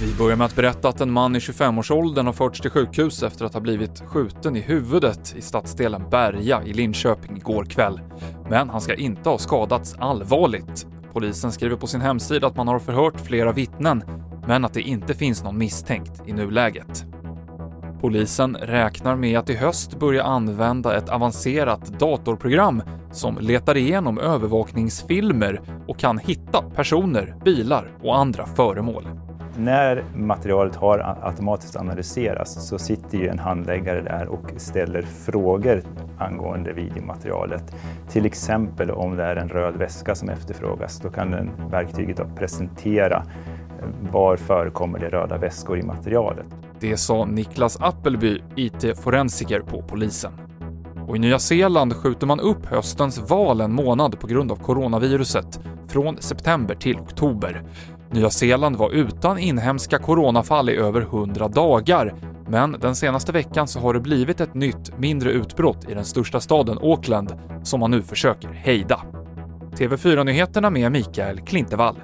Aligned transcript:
Vi 0.00 0.14
börjar 0.14 0.36
med 0.36 0.44
att 0.44 0.56
berätta 0.56 0.88
att 0.88 1.00
en 1.00 1.10
man 1.10 1.36
i 1.36 1.38
25-årsåldern 1.38 2.26
har 2.26 2.32
förts 2.32 2.60
till 2.60 2.70
sjukhus 2.70 3.22
efter 3.22 3.44
att 3.44 3.54
ha 3.54 3.60
blivit 3.60 4.02
skjuten 4.06 4.56
i 4.56 4.60
huvudet 4.60 5.34
i 5.36 5.42
stadsdelen 5.42 6.10
Berga 6.10 6.62
i 6.62 6.72
Linköping 6.72 7.36
igår 7.36 7.64
kväll. 7.64 8.00
Men 8.50 8.70
han 8.70 8.80
ska 8.80 8.94
inte 8.94 9.28
ha 9.28 9.38
skadats 9.38 9.94
allvarligt. 9.98 10.86
Polisen 11.12 11.52
skriver 11.52 11.76
på 11.76 11.86
sin 11.86 12.00
hemsida 12.00 12.46
att 12.46 12.56
man 12.56 12.68
har 12.68 12.78
förhört 12.78 13.20
flera 13.20 13.52
vittnen, 13.52 14.04
men 14.46 14.64
att 14.64 14.74
det 14.74 14.82
inte 14.82 15.14
finns 15.14 15.44
någon 15.44 15.58
misstänkt 15.58 16.22
i 16.26 16.32
nuläget. 16.32 17.04
Polisen 18.00 18.56
räknar 18.56 19.16
med 19.16 19.38
att 19.38 19.50
i 19.50 19.56
höst 19.56 19.98
börja 19.98 20.22
använda 20.22 20.96
ett 20.96 21.08
avancerat 21.08 21.98
datorprogram 21.98 22.82
som 23.12 23.38
letar 23.38 23.76
igenom 23.76 24.18
övervakningsfilmer 24.18 25.60
och 25.88 25.98
kan 25.98 26.18
hitta 26.18 26.62
personer, 26.62 27.34
bilar 27.44 27.98
och 28.02 28.18
andra 28.18 28.46
föremål. 28.46 29.25
När 29.58 30.04
materialet 30.14 30.76
har 30.76 31.18
automatiskt 31.22 31.76
analyserats 31.76 32.68
så 32.68 32.78
sitter 32.78 33.18
ju 33.18 33.28
en 33.28 33.38
handläggare 33.38 34.02
där 34.02 34.28
och 34.28 34.52
ställer 34.56 35.02
frågor 35.02 35.82
angående 36.18 36.72
videomaterialet. 36.72 37.74
Till 38.08 38.26
exempel 38.26 38.90
om 38.90 39.16
det 39.16 39.24
är 39.24 39.36
en 39.36 39.48
röd 39.48 39.76
väska 39.76 40.14
som 40.14 40.28
efterfrågas, 40.28 41.00
då 41.00 41.10
kan 41.10 41.30
den 41.30 41.50
verktyget 41.70 42.36
presentera 42.36 43.16
eh, 43.16 44.12
var 44.12 44.36
förekommer 44.36 44.98
det 44.98 45.08
röda 45.08 45.38
väskor 45.38 45.78
i 45.78 45.82
materialet. 45.82 46.46
Det 46.80 46.96
sa 46.96 47.24
Niklas 47.24 47.80
Appelby, 47.80 48.42
IT-forensiker 48.56 49.60
på 49.60 49.82
polisen. 49.82 50.32
Och 51.08 51.16
i 51.16 51.18
Nya 51.18 51.38
Zeeland 51.38 51.96
skjuter 51.96 52.26
man 52.26 52.40
upp 52.40 52.66
höstens 52.66 53.30
val 53.30 53.60
en 53.60 53.72
månad 53.72 54.20
på 54.20 54.26
grund 54.26 54.52
av 54.52 54.56
coronaviruset, 54.56 55.60
från 55.88 56.16
september 56.16 56.74
till 56.74 56.96
oktober. 56.96 57.62
Nya 58.10 58.30
Zeeland 58.30 58.76
var 58.76 58.90
utan 58.90 59.38
inhemska 59.38 59.98
coronafall 59.98 60.70
i 60.70 60.76
över 60.76 61.00
100 61.00 61.48
dagar, 61.48 62.14
men 62.48 62.76
den 62.80 62.96
senaste 62.96 63.32
veckan 63.32 63.68
så 63.68 63.80
har 63.80 63.94
det 63.94 64.00
blivit 64.00 64.40
ett 64.40 64.54
nytt, 64.54 64.98
mindre 64.98 65.30
utbrott 65.30 65.88
i 65.88 65.94
den 65.94 66.04
största 66.04 66.40
staden 66.40 66.78
Auckland 66.78 67.32
som 67.62 67.80
man 67.80 67.90
nu 67.90 68.02
försöker 68.02 68.48
hejda. 68.48 69.00
TV4-nyheterna 69.78 70.70
med 70.70 70.92
Mikael 70.92 71.40
Klintevall. 71.40 71.96